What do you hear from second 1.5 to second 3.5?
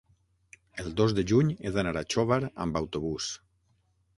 he d'anar a Xóvar amb autobús.